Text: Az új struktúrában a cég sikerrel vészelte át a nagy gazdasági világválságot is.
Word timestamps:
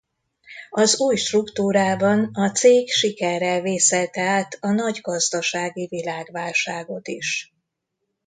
Az 0.69 0.99
új 0.99 1.15
struktúrában 1.15 2.29
a 2.33 2.49
cég 2.51 2.89
sikerrel 2.91 3.61
vészelte 3.61 4.21
át 4.21 4.57
a 4.61 4.71
nagy 4.71 4.99
gazdasági 5.01 5.87
világválságot 5.87 7.07
is. 7.07 7.53